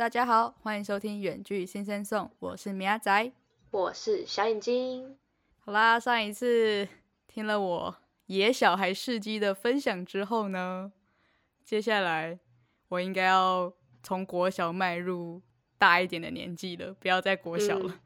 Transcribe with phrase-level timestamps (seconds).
[0.00, 3.32] 大家好，欢迎收听《远距新生颂》，我是米阿仔。
[3.70, 5.18] 我是小眼睛。
[5.58, 6.88] 好啦，上一次
[7.28, 7.94] 听了我
[8.24, 10.90] 野小孩事迹的分享之后呢，
[11.62, 12.38] 接下来
[12.88, 13.70] 我应该要
[14.02, 15.42] 从国小迈入
[15.76, 18.00] 大一点的年纪了，不要再国小了。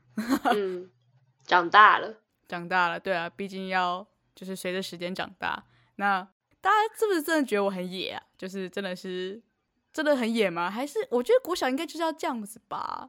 [0.52, 0.90] 嗯，
[1.46, 2.16] 长大了，
[2.48, 4.04] 长大了，对啊，毕竟要
[4.34, 5.64] 就是随着时间长大。
[5.94, 6.28] 那
[6.60, 8.20] 大家是不是真的觉得我很野啊？
[8.36, 9.40] 就是真的是
[9.94, 10.68] 真的很野吗？
[10.68, 13.08] 还是我觉得国小应该就是要这样子吧？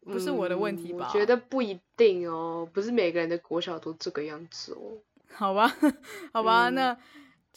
[0.00, 1.06] 不是我的问题吧？
[1.08, 4.98] 我觉得不一定哦，不是每个人的国小都这个样子哦。
[5.32, 5.72] 好吧，
[6.34, 6.94] 好吧，那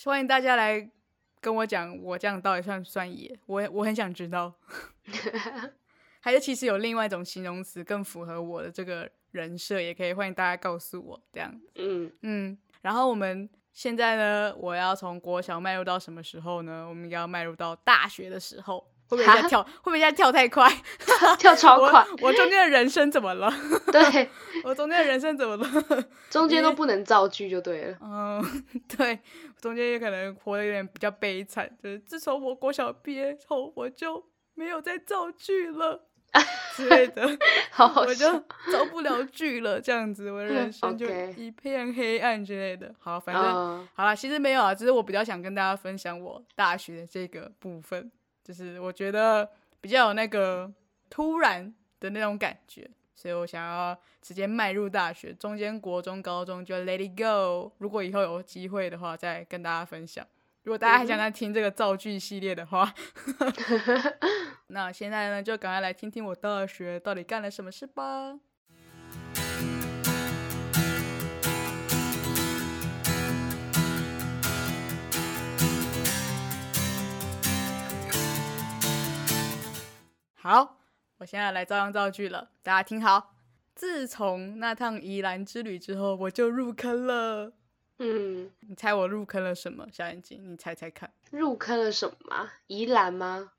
[0.05, 0.89] 欢迎大家来
[1.41, 3.37] 跟我讲，我这样到底算不算野？
[3.47, 4.53] 我我很想知道。
[6.21, 11.59] 还是其实有另外一种形容词更符合我的这个人设，也可以欢迎大家告诉我这样。
[11.75, 16.87] 嗯嗯，然后我们现在呢，我要从国小迈入到什么时候呢？
[16.89, 18.83] 我们要迈入到大学的时候。
[19.07, 19.61] 会不会在跳？
[19.63, 20.67] 会不会在跳太快？
[21.37, 22.03] 跳超快！
[22.19, 23.53] 我中间的人生怎么了？
[23.93, 24.27] 对，
[24.63, 25.69] 我中间的人生怎么了？
[26.31, 27.97] 中间都不能造句就对了。
[28.01, 28.65] 嗯，
[28.97, 29.19] 对，
[29.61, 31.69] 中间也可能活得有点比较悲惨。
[31.81, 36.07] 就是自从我国小毕业后，我就没有再造句了
[36.75, 37.27] 之类的，
[37.95, 38.31] 我就
[38.71, 39.79] 造 不了句了。
[39.81, 42.93] 这样子，我的人生就一片黑暗之类的。
[42.99, 43.43] 好，反正
[43.93, 48.11] 好了，其实没有啊，只是我比较想跟大家分享我大学的这个部分。
[48.43, 49.49] 就是我觉得
[49.81, 50.71] 比较有那个
[51.09, 57.73] 突然的那种感觉，所以我想要直接迈入大学，中间国中、高中就 let it go。
[57.79, 60.25] 如果以后有机会的话，再跟大家分享。
[60.63, 62.93] 如果大家还想再听这个造句系列的话，
[64.69, 68.37] 那现在呢，就赶快来听听我大学到底干了什么事吧。
[80.35, 80.77] 好，
[81.17, 83.35] 我现在来照样造句了，大家听好。
[83.73, 87.53] 自从那趟宜兰之旅之后，我就入坑了。
[87.99, 89.87] 嗯，你猜我入坑了什么？
[89.93, 91.11] 小眼睛，你猜猜看。
[91.31, 92.49] 入坑了什么？
[92.67, 93.53] 宜兰吗？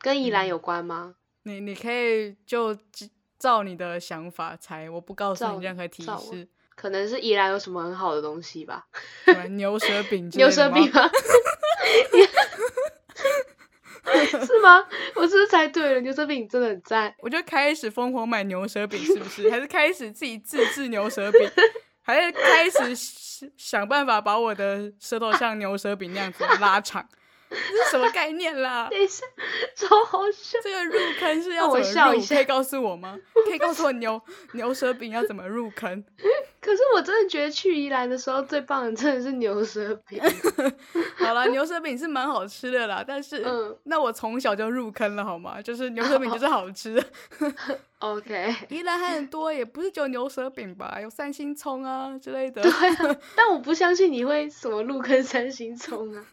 [0.00, 1.14] 跟宜兰有关吗？
[1.44, 2.76] 你你可以就
[3.38, 6.48] 照你的想法猜，我不告诉你任何提示。
[6.74, 8.86] 可能是宜兰有什么很好的东西吧？
[9.50, 10.28] 牛舌饼？
[10.34, 11.10] 牛舌饼吗？
[14.46, 14.86] 是吗？
[15.14, 16.00] 我是不是猜对了？
[16.00, 19.50] 牛舌饼真的很赞，我就开始疯狂买牛舌饼，是不是？
[19.50, 21.50] 还是开始自己自制牛舌饼？
[22.02, 22.94] 还是开始
[23.56, 27.08] 想办法把我的舌头像牛舌饼那样子拉长？
[27.48, 28.88] 这是什么概念啦？
[28.90, 29.24] 等一下，
[29.74, 30.58] 超好笑！
[30.62, 32.20] 这个入坑是要怎么入？
[32.26, 33.16] 可以告诉我吗？
[33.46, 34.20] 可以告诉我牛
[34.52, 36.04] 牛舌饼要怎么入坑？
[36.60, 40.20] 可是我真的觉得去宜兰的时候最棒的真的是牛舌饼。
[41.16, 45.62] 好了，牛舌饼是蛮好吃的啦，但是嗯那我从小就入坑了好吗？
[45.62, 47.00] 就是牛舌饼就是好吃。
[47.98, 50.98] OK， 宜兰还很多，也不是只有牛舌饼吧？
[51.00, 52.60] 有三星葱啊之类的。
[52.62, 52.70] 对，
[53.34, 56.24] 但我不相信你会什么入坑三星葱啊，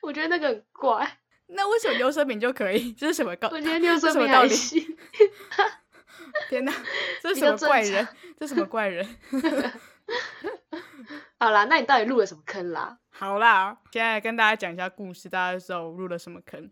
[0.00, 1.18] 我觉得那个很怪。
[1.48, 2.92] 那为什么牛舌饼就可以？
[2.94, 4.96] 这是什么道我觉得牛舌饼还行。
[6.48, 6.72] 天哪，
[7.20, 8.08] 这是什么怪人？
[8.38, 9.06] 这什么怪人？
[11.38, 12.98] 好啦，那你到底入了什么坑啦？
[13.10, 16.70] 好啦，现在跟大家讲一下故事，大家就知道我入了什么坑。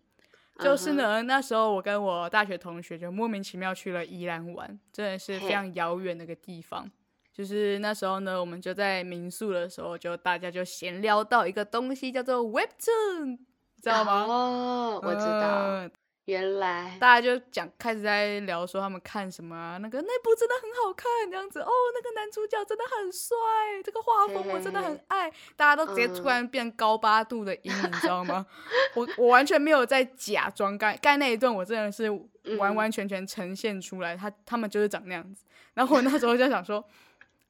[0.58, 6.90] 就是呢，那时候我跟我大学同学就莫名其妙去了宜兰玩，真的是非常遥远那个地方。
[7.32, 13.38] 就是那时候呢，我们就在民宿的时候，就大家就闲聊到一个东西叫做 Webtoon，
[13.80, 14.24] 知道吗？
[14.28, 15.88] 哦，我知道。
[16.28, 16.94] 原来。
[17.00, 21.60] 大家就讲开始在聊说他们看什么啊，那个那部真的很好看，这样子。
[21.60, 23.34] 哦，那个男主角真的很帅，
[23.82, 28.46] 这个画风我真的很爱，大家都直接突然变高八度的音，你知道吗？
[28.94, 32.10] 我我完全没有在假装，干干那一段我真的是
[32.58, 36.84] 完完全全呈现出来，他他们就是长那样子，然后我那时候就想说。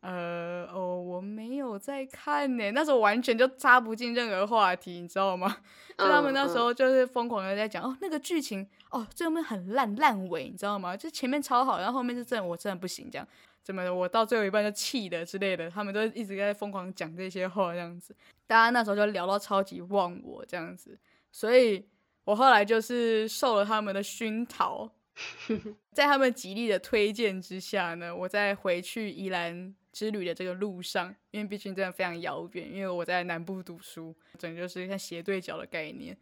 [0.00, 2.70] 呃哦，我没有在看呢。
[2.70, 5.56] 那时候完全就插不进任何话题，你知道吗？
[5.98, 10.96] 就他们那时候就是疯狂的在讲哦，那个剧情哦，最后面很烂烂尾，你知道吗？
[10.96, 13.26] 就前面超好，然后后面是真的我真的不行，这样
[13.62, 18.14] 怎么我到最后一半就气的之类的，他们都一直在疯狂讲这些话，这样子，
[18.46, 20.96] 大家那时候就聊到超级忘我这样子，
[21.32, 21.84] 所以
[22.24, 24.88] 我后来就是受了他们的熏陶，
[25.92, 29.74] 在他们极力的推荐之下呢，我在回去宜兰。
[29.90, 36.16] 之旅的这个路上，因为毕竟真的非常遥远，因为我在南部读书，整就是像斜对角的概念。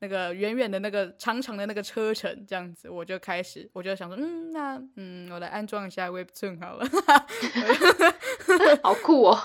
[0.00, 6.86] 那个远远的那个长长的那个车程，这样子，我就开始，我就想说，嗯，那嗯，我来安装一下 Webtoon 好了，
[8.82, 9.38] 好酷哦！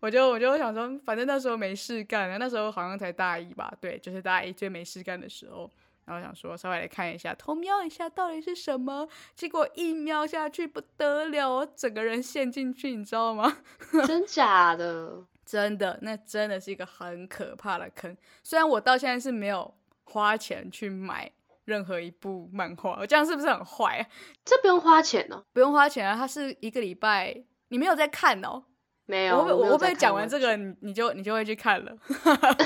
[0.00, 5.70] 我就我就想说，反正那时候没事干，那时候好像才大一吧，对，就是大一最没事干的时候。
[6.06, 9.08] 然后想说稍微来看一下，偷瞄一下到底是什么。
[9.34, 13.58] 结果一瞄下去不得了，我整个人陷进去，你知道吗？
[14.06, 15.24] 真假的？
[15.44, 18.16] 真的，那真的是一个很可怕的坑。
[18.42, 19.74] 虽然我到现在是没有
[20.04, 21.30] 花钱去买
[21.64, 24.06] 任何一部漫画，我这样是不是很坏啊？
[24.44, 28.64] 这不用花钱哦，不用花钱啊，它是一个礼拜，你没有在看哦。
[29.06, 31.96] 没有，我会我没有我会讲完完这个，你你就你就会去看了。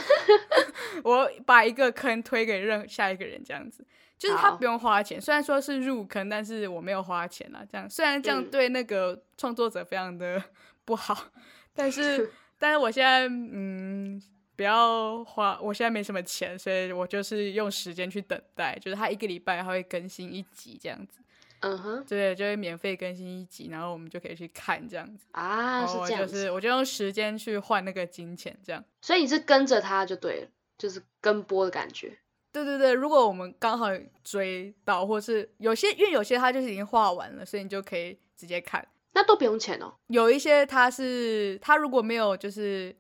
[1.05, 3.87] 我把一个坑推给任下一个人，这样子，
[4.19, 7.65] 就是他不用花钱，虽然说是入坑，但是我没有花钱啊。
[7.71, 10.43] 这样虽然这样嗯对那个创作者非常的
[10.85, 11.27] 不好，
[11.75, 14.21] 但是 但是我现在嗯。
[14.57, 21.19] 不要花，我现在没什么钱，所以我就是用时间去等待，就是他一个礼拜他会更新一集这样子，
[21.61, 25.27] 嗯哼，对，就会免费更新一集，然后我们就可以去看这样子。
[25.33, 28.83] 啊，是这样子，是我就用时间去换那个金钱，这样。
[29.03, 30.49] 所以你是跟着他就对了，
[30.79, 32.19] 就是跟播的感觉。
[32.53, 33.87] 对对对，如果我们刚好
[34.25, 38.87] 追到，或是有些，因为有些他就是已经画完了，所以你就可以直接看。
[39.13, 39.93] 那都不用钱哦。
[40.07, 42.95] 有一些他是他如果没有，就是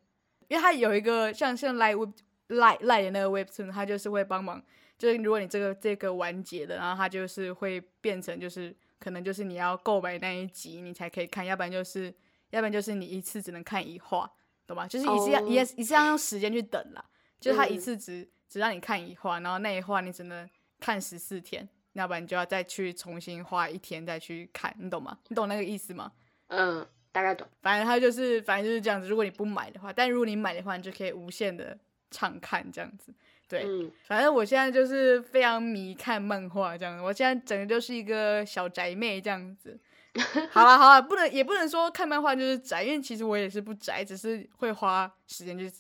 [0.49, 2.11] 因为他有一个像像 Light Web
[2.49, 4.62] Light Light 的那个 Webtoon，它就是会帮忙，
[5.00, 12.14] 就是如果你这个这个完结了，然后它就是会变成就是可能就是你要购买那一集你才可以看，要不然就是
[12.50, 14.31] 要不然就是你一次只能看一话，
[14.67, 14.87] 懂吗？
[14.87, 17.02] 就是一次要、哦也一次要用时间去等啦，
[17.41, 20.47] 就是它一嗯次只、只让你看一话，然后那一话你只能
[20.79, 25.17] 看十四天，要不然你就要再去重新花一天再去看，你懂吗？
[25.29, 26.12] 你懂那个意思吗？
[26.49, 27.49] 嗯，大概懂。
[27.62, 29.08] 反正它就是，反正就是这样子。
[29.08, 31.79] 如果你不买的话，但如果你买的话，你就可以无限的
[32.11, 33.14] 畅看这样子。
[33.50, 39.79] 对，嗯，反正我现在就是非常迷看漫画这样子，我现在整个就是一个小宅妹这样子。
[40.50, 45.73] 好了好了，不能也不能说看漫画就是宅，因为其实我也是不宅，只是会花时间就是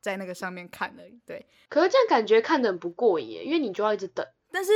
[0.00, 1.18] 在那个上面看而已。
[1.24, 4.26] 对，可是这样感觉看的很不过瘾，因为你就要一直等。
[4.50, 4.72] 但是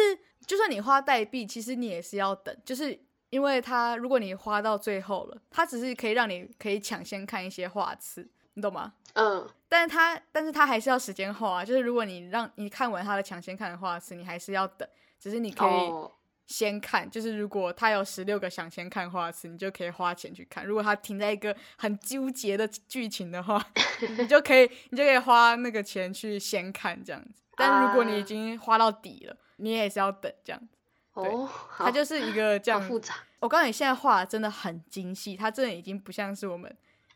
[0.47, 8.93] 就算你花代币，其实你也是要等，就是因为它如果你花到最后了，它只是可以让你可以抢先看一些画次，你懂吗？
[9.15, 14.89] 嗯，但是他，但是他还是要时间画啊，就是如果你让你看完他的抢先看的画次，你还是要等，
[15.19, 16.11] 只是你可以哦，
[16.47, 23.65] 先看，就是如果他有十六个抢先看画次，你就可以花钱去看；如果他停在一个很纠结的剧情的话，
[24.19, 27.43] 你就可以你就可以花那个钱去先看这样子。
[27.57, 30.79] 但如果你已啊经花到底了，你也是要等这样子。
[31.13, 33.15] 哦，好它就是一个这样复杂。
[33.41, 36.75] 我告诉你，现在画的真的很精细，它真的已经不像是我们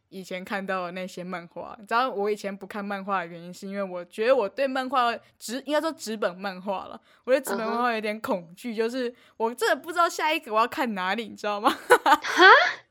[0.09, 1.77] 以前看到的那些漫画。
[1.79, 11.71] 你知道我以前不看漫画的原因，是因为我觉得我对漫画纸应该说纸本漫画了，我对纸本漫画有点恐惧就是我真的不知道下一个我要看哪里，你知道吗？
[11.71, 12.45] 哈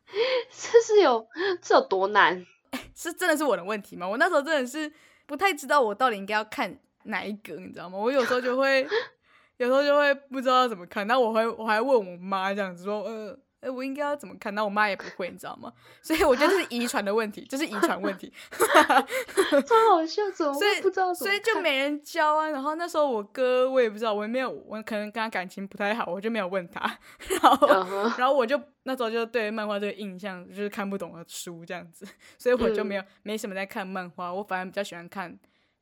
[0.52, 1.28] 这是有
[1.62, 2.46] 这有多难？
[2.94, 4.08] 是真的是我的问题吗？
[4.08, 4.92] 我那时候真的是
[5.26, 7.98] 不太知道我到底应该要看哪一个，你知道吗？
[7.98, 8.88] 我有时候就会，
[9.58, 13.38] 有时候就会不知道要怎么看，然后我会我还问我妈这样子说，呃。
[13.66, 14.54] 哎，我应该要怎么看？
[14.54, 15.74] 那我妈也不会，你知道吗？
[16.04, 18.32] 所以我觉得这是遗传的问题，这是遗传问题。
[19.66, 22.48] 超好笑，怎么会不知道所以就看没人教啊。
[22.50, 26.82] 然后那时候我哥我也不知道，我也没有，我可能跟他感情不太好，我就没有问他。
[27.42, 27.68] 然后，
[28.18, 32.06] 然后我就那时候就对漫画这个印象就是看不懂的书这样子，
[32.38, 35.36] 所以我就嗯没有、没什么在看漫画，我反而比较喜欢看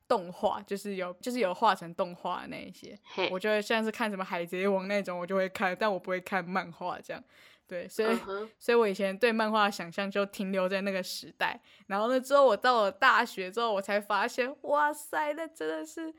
[0.08, 2.98] 动画，就是有就是有画成动画的那一些。
[3.30, 7.22] 我就会像是看什么海贼王那种，我就会看，但我不会看漫画这样。
[7.66, 8.18] 对，所以、
[8.58, 16.14] 所以我以前对漫画的想象就停留在那个时代，然后呢，之后我到了大学之后，我才发现，哇塞，那真的是，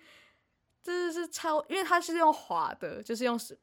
[0.81, 3.55] 真的是超，因为它是用滑的，就是用手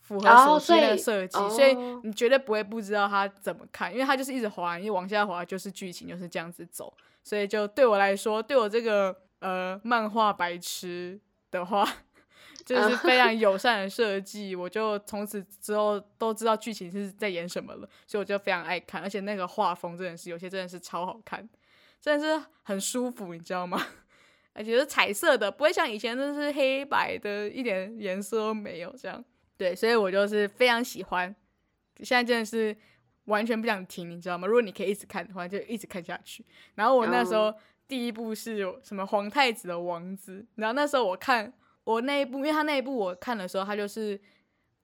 [0.00, 11.20] 符合哦手机的设计，所以哦你绝对不会不知道它怎么看，因为它就是一直滑，你往下滑就是剧情就是这样子走，所以就对我来说，对我这个呃漫画白痴
[11.52, 11.88] 的话。
[12.64, 21.48] 就是非常 友善的设计，我就从此之后都知道剧情是在演什么了，所以我就非常爱看，而且那个画风真的是有些真的是超好看，
[22.00, 23.84] 真的是很舒服，你知道吗？
[24.54, 29.24] 而且是彩色的，不会像以前都是黑白的，一点颜色都没有这样。
[29.56, 31.34] 对，所以我就是非常喜欢，
[32.02, 32.76] 现在真的是
[33.24, 34.46] 完全不想停，你知道吗？
[34.46, 36.44] 如果你可以一直看的话，就一直看下去。
[36.74, 37.52] 然后我那时候
[37.88, 41.52] 第一部是有什么皇太子的王子，然后那时候我看。
[41.84, 44.20] 我那一部，因为他那一部我看的时候，他就是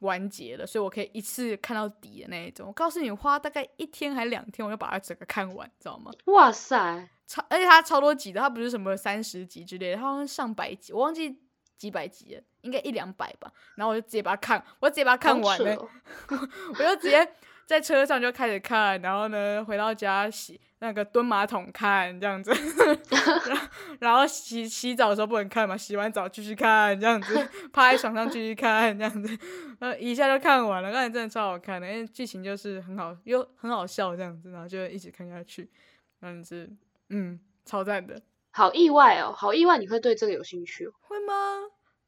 [0.01, 2.67] 完结了，所以我可以一次看到底的那一种。
[2.69, 6.11] 我告诉你，花大概一天还两天，我就把它整个看完，知道吗？
[6.27, 11.41] 哇塞，超，而且它超多集的，它不是什么三十集之类的，它好像上百集，我忘记
[11.77, 13.53] 几百集了，应该一两百吧。
[13.77, 15.89] 然后我就直接把它看，我直接把它看完了，
[16.31, 17.33] 我就直接
[17.69, 22.51] 在车上就开始看，然后呢回到家洗那个蹲马桶看这样子，
[24.01, 29.39] 然后洗洗澡的时候不能看嘛，洗完澡继续看这样子， 趴在床上继续看这样子，
[29.81, 35.71] 呃一下就看完了，刚才真的超好看的，因为剧情就是很好又很好笑这样子，然后就一直看下去，
[36.19, 36.71] 这样子，
[37.11, 38.19] 嗯，超赞的。
[38.51, 40.93] 好意外哦，好意外你会对这个有兴趣哦。
[41.03, 41.35] 会吗？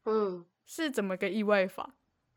[0.05, 1.91] 嗯，是怎么个意外法？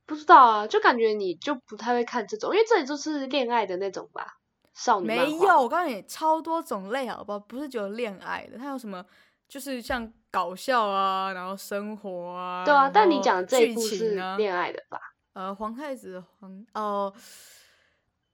[0.07, 4.27] 不知道啊，就感觉你就不太会看这种，因为这里就是恋爱的那种吧，
[4.75, 7.39] 少女没有，我告诉你，超多种类，好不好？
[7.39, 9.05] 不是只有恋爱的，它有什么，
[9.49, 12.65] 就是像搞笑啊，然后生活啊。
[12.65, 14.99] 对啊，但你讲的这一部是恋爱的吧？
[15.33, 17.13] 呃，皇太子皇哦，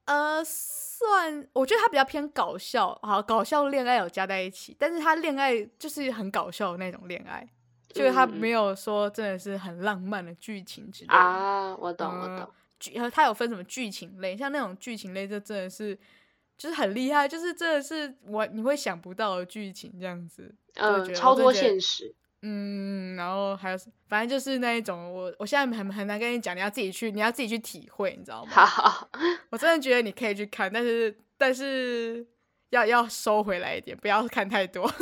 [0.05, 7.49] 呃，算，我觉得它比较偏搞笑，好，搞笑恋爱有加在一起，但是它恋爱就是很搞笑的那种恋爱，
[7.93, 11.15] 就是它嗯没有说真的是很浪漫的剧情之类的。
[11.15, 12.51] 啊，我懂，我嗯懂。
[12.79, 15.99] 剧，呃它有分什么剧情类，像那种剧情类，就真的是
[16.57, 22.15] 就是很厉害，就是真的是我你会想不到的剧情这样子，就觉嗯，得超多现实。
[22.43, 23.77] 嗯，然后还有
[24.09, 28.51] 反正就是那一种，我我现在很很难跟你讲，你要自己去，你要自己去体会，你知道吗？
[28.51, 29.11] 好好，
[29.51, 32.27] 我真的觉得你可以去看，但是但是
[32.71, 34.91] 要要收回来一点，不要看太多。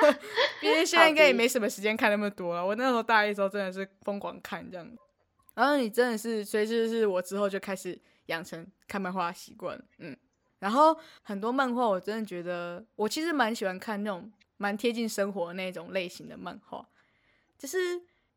[0.60, 2.64] 毕竟现在应该也没什么时间看那么多了。
[2.64, 4.88] 我那时候大一的时候真的是疯狂看这样。
[5.54, 10.16] 然后你真的是，所以就是我之后就开始养成看漫画的习惯，嗯。
[10.58, 16.86] 然后很多漫画我真的觉得，我其实蛮喜欢看那种蛮贴近生活的那种类型的漫画，
[17.58, 17.78] 就是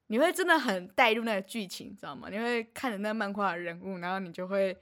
[0.08, 2.30] 你会真的很带入那个剧情，你知道吗？
[2.32, 4.78] 你会看着那个漫画的人物，然后你就会，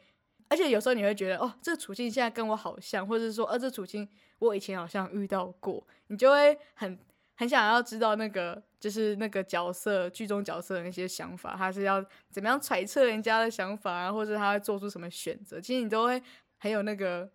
[0.52, 4.06] 而且有时候你会觉得，哦，这个处境现在跟我好像，或者是说，呃，这处境
[4.38, 7.00] 我以前好像遇到过，你就会很
[7.36, 16.22] 很想要知道那个就是那个角色剧中角色的那些想法，他是要怎么样揣测人家的想法啊，或者他会做出什么选择，其实你都会
[16.58, 17.32] 很有那个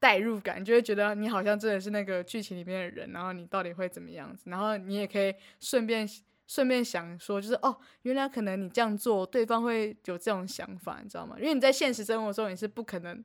[0.00, 6.04] 代入感，就会觉得你好像真的是那个剧情里面的人，然后你到底会怎么样子，然后你也可以顺便
[6.46, 11.36] 顺便想说，就是哦，原来可能你这样做，对方会有这种想法，你知道吗？
[11.38, 13.24] 因为你在现实生活中你是不可能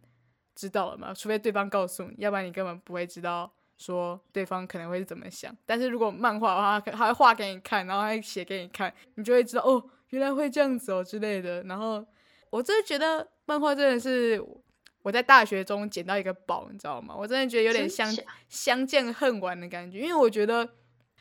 [0.55, 5.55] 知道的嘛，除非对方告诉你，要不然你根本不会知道说对方可能会是怎么想。
[5.65, 11.63] 但是如果漫画的话，他他会画给你看，然后还写给你看，你就会知道哦，原来会这样子哦之类的。
[11.63, 12.05] 然后
[12.49, 14.43] 我真的觉得漫画真的是
[15.03, 17.15] 我在大学中捡到一个宝，你知道吗？
[17.17, 18.11] 我真的觉得有点相
[18.49, 20.67] 相见恨晚的感觉，因为我觉得，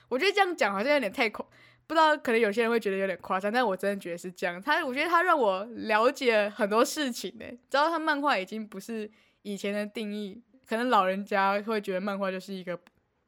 [0.09, 1.47] 我觉得这样讲好像有点太夸，
[1.91, 4.63] 不知道可能有些人会觉得有点夸张，但我真的觉得是这样。
[4.63, 7.45] 他，我觉得他让我了解很多事情呢。
[7.69, 9.11] 知道他漫画已经不是
[9.43, 12.79] 以前的定义，可能老人家会觉得漫画就是一个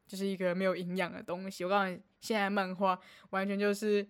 [0.07, 1.65] 就是一个没有营养的东西。
[1.65, 2.97] 我告诉你，现在漫画
[3.31, 4.07] 完全就是。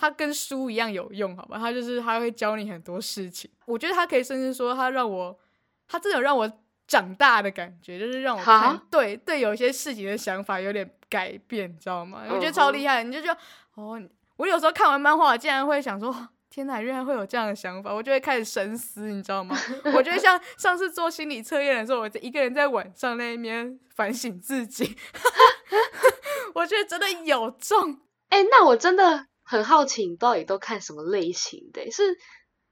[0.00, 1.58] 它跟书一样有用，好吧？
[1.58, 3.50] 它就是它会教你很多事情。
[3.66, 5.36] 我觉得他可以甚至说，他让我，
[5.88, 6.48] 他真的有让我
[6.86, 12.22] 长大的感觉，就是让我看对对有些事情的想法有点改变，你知道吗？
[12.30, 13.40] 我觉得超厉害，你就觉得
[13.80, 14.02] 哦，
[14.36, 16.28] 我有时候看完漫画，竟然会想说。
[16.50, 19.54] 天哪，原来会有这样的想法，我就会开始深思，你知道吗？
[19.94, 24.96] 我觉得像 上次做心理测验的时候，我一个人在晚上那一边反省自己，
[26.54, 28.00] 我觉得真的有中。
[28.30, 31.88] 哎、那我真的很好奇，你到底都看什么类型的？
[31.90, 32.18] 是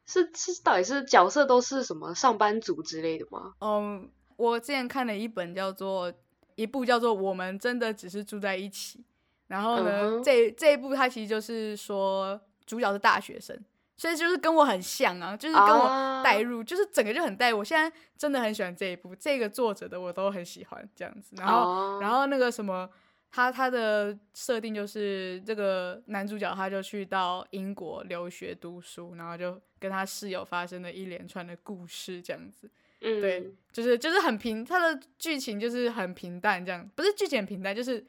[0.07, 3.53] 是是，到底是角色都是什么上班族之类的吗？
[3.61, 6.13] 嗯，我之前看了一本叫做
[6.55, 8.99] 一部叫做《我们真的只是住在一起》，
[9.49, 13.59] 然后呢，这这一部它其实就是说主角是大学生，
[13.97, 17.59] 所以就是跟我很像啊，就是跟我啊带入，就是整个就很带入。
[17.59, 21.37] 我现在真的很喜欢这一部，这个作者的我都很喜欢这样子。
[21.37, 22.89] 然后，哦然后那个什么。
[23.29, 32.71] 他他的设定就是这个男主角他就去到英国留学读书，然后就跟他室友发生了一连串的故事，这样子。
[33.01, 38.03] 嗯，对，就是就是很平，他的剧情就是很平淡，这样不是剧情很平淡，就是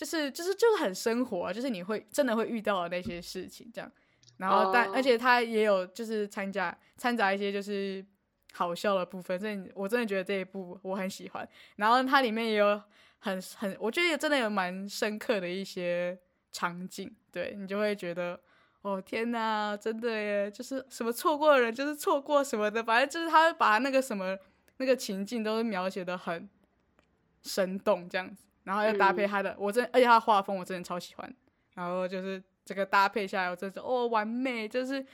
[0.00, 3.92] 就是就是就是很生活、啊，就是你会真的会遇到的那些事情这样。
[4.38, 8.02] 然后但、哦而且他也有就是参加掺杂一些就是
[8.54, 11.46] 好笑的部分，所以我真的觉得这一部我很喜欢。
[11.76, 12.80] 然后它里面也有
[13.18, 16.18] 很很，我觉得真的有蛮深刻的一些
[16.50, 18.40] 场景，对你就会觉得。
[18.82, 20.50] 哦天呐，真的耶！
[20.50, 24.34] 就是什么错过的人，就是错过什么的，反正就是他会把那个什么
[24.78, 26.48] 那个情境都是描写的很
[27.42, 31.34] 生动这样子，然后要搭配嗯他的，我真而且他的画风我真的超喜欢，
[31.74, 35.04] 然后就是这个搭配下来，我真的是哦完美，就是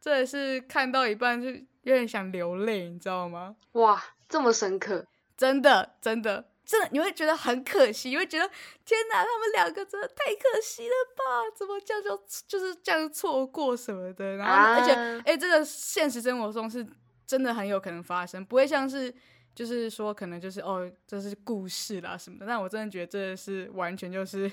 [0.00, 1.48] 这也是看到一半就
[1.82, 3.56] 有点想流泪，你知道吗？
[3.72, 8.48] 哇，这么深刻，真的真的真的，你会觉得很可惜，你会觉得
[8.84, 11.56] 天哪，他们两个真的太可惜了吧？
[11.56, 12.16] 怎么这样就
[12.46, 14.36] 就是这样错过什么的？
[14.36, 16.86] 然后、而且啊哎、这个现实生活中是
[17.26, 19.12] 真的很有可能发生，不会像是
[19.54, 22.46] 就是说可能就是哦这是故事啦什么的。
[22.46, 24.50] 但我真的觉得这是完全就是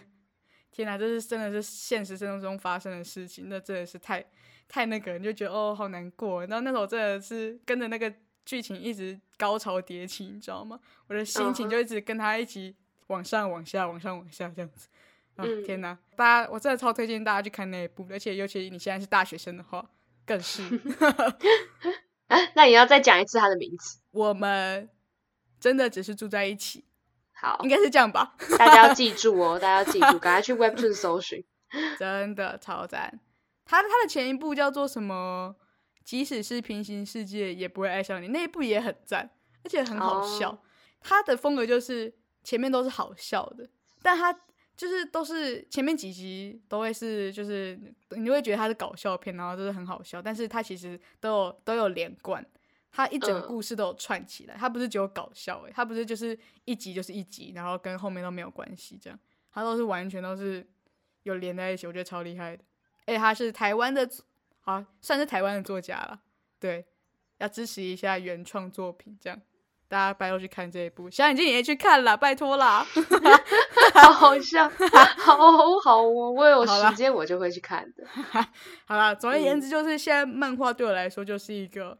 [0.72, 4.26] 天哪，这是真的是现实生活中发生的事情，那真的是太
[4.68, 6.46] 太那个，你就觉得哦好难过。
[6.46, 8.14] 然后那时候真的是跟着那个
[8.46, 10.80] 剧情一直高潮迭起，你知道吗？
[11.08, 12.76] 我的心情就一直跟他一起
[13.08, 14.88] 往上、往下、往上、往下这样子。
[15.36, 15.96] 啊天哪！
[16.16, 19.88] 大家我真的超推荐大家去看那一部，而且尤其你现在是大学生的话，
[20.26, 20.64] 更是。
[22.56, 24.00] 那你要再讲一次他的名字。
[24.12, 24.90] 我们
[25.60, 26.86] 真的只是住在一起，
[27.34, 28.36] 好，应该是这样吧？
[28.58, 31.44] 大家要记 住哦，大家要记住， 赶快去 Webtoon 搜寻。
[32.00, 33.20] 真的超赞！
[33.66, 35.56] 他他的前一部叫做什么？
[36.04, 39.30] 即使是平行世界也不会爱上你，那一部也很赞，
[39.64, 40.62] 而且很好笑。
[41.02, 43.70] 他的风格就是前面都是好笑的，
[44.02, 44.34] 但他。
[44.78, 47.78] 就是都是前面几集都会是，就是
[48.12, 52.46] 你会觉得它是搞笑片，然后就是很好笑，但是它其实都有都有连贯，
[52.92, 59.20] 它一整个故事都有串起来，它不是只有搞笑诶，它不是就是一集就是一集，然后跟后面都没有关系这样，
[59.52, 60.64] 它都是完全都是
[61.24, 62.64] 有连在一起，我觉得超厉害的。
[63.06, 64.08] 哎，他是台湾的，
[64.62, 66.22] 好算是台湾的作家了，
[66.60, 66.86] 对，
[67.40, 69.42] 要支持一下原创作品这样。
[69.90, 72.86] 大家拜托去看这一部，小眼睛也去看了，拜托啦！
[73.94, 74.70] 好好笑，
[75.18, 75.38] 好
[75.82, 78.06] 好哦，我有时间我就会去看的。
[78.86, 81.98] 好了，总而言之，就是现在漫画对我来说就是一个，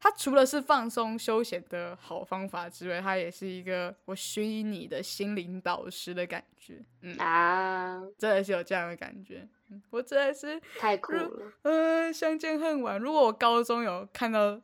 [0.00, 6.82] 它除了是放松休闲的好方法之外，它也是一个我虚拟的心灵导师的感觉。
[7.02, 9.46] 嗯啊，真的是有这样的感觉。
[9.90, 11.30] 我真的是太酷了。
[11.62, 12.98] 嗯，相见恨晚。
[12.98, 14.58] 如果我高中有看到。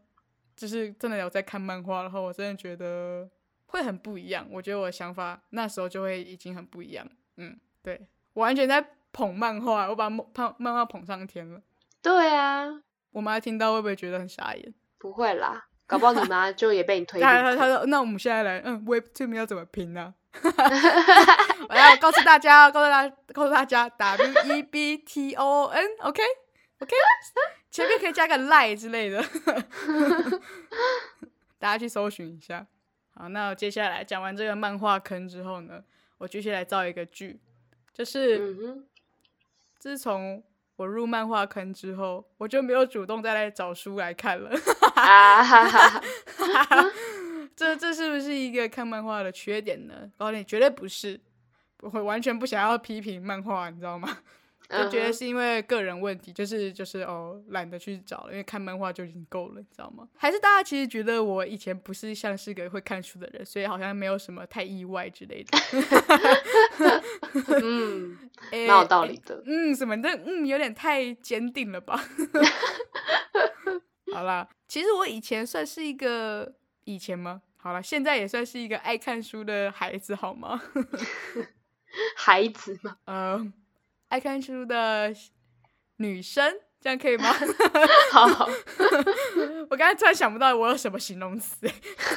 [0.56, 3.28] 就是真的有在看漫画，然后我真的觉得
[3.66, 4.46] 会很不一样。
[4.50, 7.06] 我觉得我的想法那时候就会已经很不一样。
[7.36, 10.26] 嗯，对，完全在捧漫画，我把漫
[10.58, 11.60] 漫画捧上天了。
[12.00, 12.66] 对啊，
[13.12, 14.74] 我妈听到会不会觉得很傻眼？
[14.98, 17.20] 不会啦，搞不好你妈就也被你推。
[17.20, 20.14] 他他他说， 那我们现在来，嗯，Web 这边要怎么拼呢？
[21.68, 26.94] 我要告诉大家，告诉大家，告诉大家，W E B T O N，OK，OK。
[27.76, 29.22] 前面可以加个赖之类的，
[31.60, 32.66] 大家去搜寻一下。
[33.10, 35.84] 好，那我接下来讲完这个漫画坑之后呢，
[36.16, 37.38] 我继续来造一个剧，
[37.92, 38.82] 就是
[39.78, 40.42] 自从
[40.76, 44.50] 我入漫画坑之后，我就没有主动再来找书来看了。
[47.54, 50.10] 这这是不是一个看漫画的缺点呢？
[50.16, 51.20] 告诉你，绝对不是，
[51.80, 54.20] 我会完全不想要批评漫画，你知道吗？
[54.68, 60.08] 就觉得是因为个人问题，就是就是哦，懒得去找了，因为看漫画就已经够了，你知道吗？
[60.16, 65.58] 还是大家其实觉得我以前不是像是个会看书的人，所以好像没有什么太意外之类的。
[67.62, 68.18] 嗯，
[68.50, 69.40] 蛮有道理的。
[69.46, 70.08] 嗯，什么的？
[70.26, 72.02] 嗯，有点太坚定了吧？
[74.12, 77.42] 好啦，其实我以前算是一个以前吗？
[77.56, 80.60] 好了，现在也算是一个爱看书的孩子，好吗？
[82.16, 82.96] 孩子吗？
[83.06, 83.52] 嗯。
[84.08, 85.12] 爱看书的
[85.96, 87.32] 女生，这样可以吗？
[88.12, 88.26] 好，
[89.68, 91.66] 我刚才突然想不到我有什么形容词。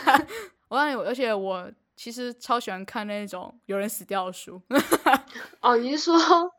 [0.69, 4.62] 我告诉你，而且我其实超喜欢看那种有人死掉的书。
[5.62, 6.54] 哦，你是说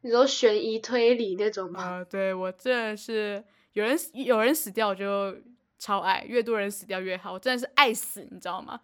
[0.00, 1.82] 你说悬疑推理那种吗？
[1.82, 5.36] 啊，对我真的是有人有人死掉我就
[5.78, 8.80] 超爱，越多人死掉越好，我真的是爱死，你知道吗？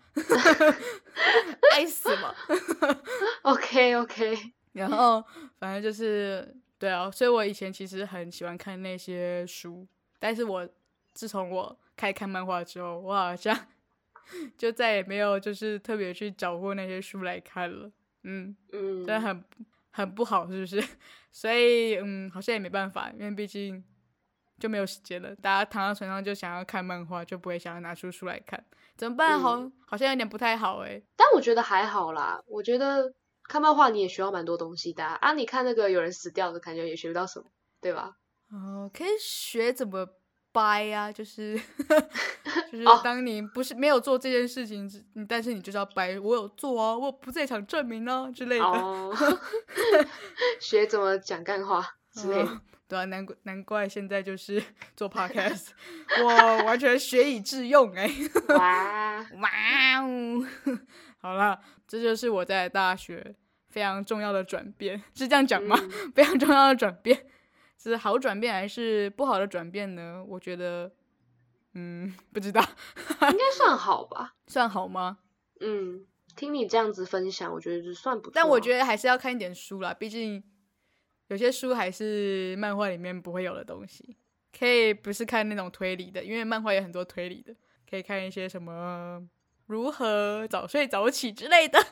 [1.73, 2.37] 爱死了。
[3.43, 4.53] OK OK。
[4.73, 5.25] 然后，
[5.59, 9.87] 反正就是对啊，所以我以前其实很喜欢看那些书，
[10.19, 10.69] 但是我
[11.13, 13.57] 自从我开看漫画之后，我好像
[14.57, 17.91] 就再也没有就是特别去找过那些书来看了，
[18.23, 19.45] 嗯嗯，真的很
[19.91, 20.83] 很不好，是不是？
[21.33, 23.85] 所以嗯，好像也没办法，因为毕竟
[24.59, 25.35] 就没有时间了。
[25.37, 28.65] 大家躺在床上就想要看漫画，就不会想要拿出书来看，
[28.97, 29.39] 怎么办？
[29.39, 31.03] 好，好像有点不太好哎。
[31.17, 33.13] 但我觉得还好啦，我觉得。
[33.51, 35.33] 看漫画你也学到蛮多东西的啊！
[35.33, 37.47] 你看那个有人死掉的感觉也学不到什么，
[37.81, 38.13] 对吧？
[38.53, 40.07] 哦，可以学怎么
[40.53, 41.61] 掰啊，就是
[42.71, 48.65] 就是当你不是没有做这件事情，你但是你就是要掰，我有做啊，我不在场证明啊之类的。
[48.65, 49.13] 哦
[50.61, 54.63] 学怎么讲干话之类的，对啊，难怪难怪现在就是
[54.97, 55.71] 做 podcast，
[56.23, 58.09] 我完全学以致用哎！
[58.57, 60.47] 哇哇哦！
[61.23, 61.61] 好了，
[61.91, 63.35] 这就是我在大学
[63.67, 65.77] 非常重要的转变，是这样讲吗？
[66.15, 67.27] 非常重要的转变，
[67.77, 70.25] 是好转变还是不好的转变呢？
[70.25, 70.93] 我觉得，
[71.75, 72.61] 嗯，不知道，
[73.33, 74.37] 应该算好吧？
[74.47, 75.19] 算好吗？
[75.59, 78.33] 嗯，听你这样子分享，我觉得就算不错。
[78.37, 80.41] 但我觉得还是要看一点书啦，毕竟
[81.27, 84.17] 有些书还是漫画里面不会有的东西。
[84.57, 87.53] 可以不是看那种推理的，因为漫画有很多推理的，
[87.89, 89.21] 可以看一些什么
[89.71, 91.79] 如何早睡早起之类的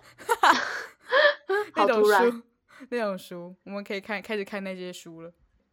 [1.77, 2.43] 那种书，
[2.91, 5.33] 那种书，我们可以看开始看那些书了。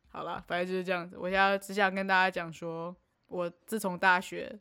[0.09, 1.17] 好了，反正就是这样子。
[1.17, 2.95] 我现在只想跟大家讲说，
[3.27, 4.59] 我自从大学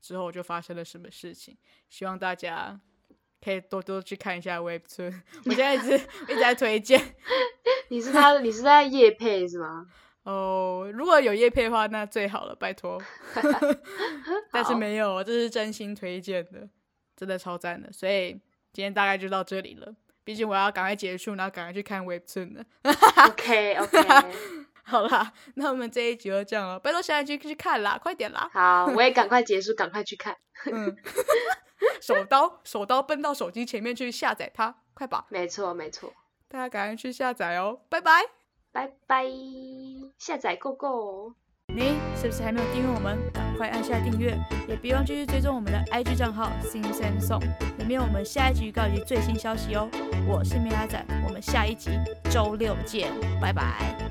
[0.00, 1.56] 之后就发生了什么事情，
[1.88, 2.80] 希望大家
[3.44, 5.20] 可以多多去看一下 Webtoon。
[5.46, 5.94] 我现在一直
[6.28, 7.14] 一直在推荐。
[7.88, 9.86] 你是他，你是在夜配是吗？
[10.30, 13.02] 哦，如果有叶配的话，那最好了，拜托。
[14.52, 16.68] 但是没有，这是真心推荐的，
[17.16, 17.92] 真的超赞的。
[17.92, 18.30] 所以
[18.72, 22.64] 今天大概就到这里了，毕竟我要赶快结束，然后赶快去看 Webtoon 了。
[23.26, 23.98] OK OK，
[24.84, 28.48] 好啦，那我们这一集就这样了，拜托下一集去看啦，快点啦。
[28.52, 30.36] 好，我也赶快结束，赶快去看。
[30.70, 30.96] 嗯，
[32.00, 35.26] 手刀手刀奔到手机前面去下载它，快吧。
[35.28, 36.12] 没错没错，
[36.48, 38.39] 大家赶快去下载哦，拜拜。
[38.72, 39.24] 拜拜，
[40.16, 41.34] 下载 Go Go。
[41.66, 43.18] 你是不是还没有订阅我们？
[43.32, 44.36] 赶快按下订阅，
[44.68, 47.42] 也别忘继续追踪我们的 IG 账号 Sing Sam Song，
[47.78, 49.88] 里面有我们下一集预告以及最新消息哦。
[50.28, 51.90] 我是米拉仔，我们下一集
[52.30, 54.09] 周六见，拜拜。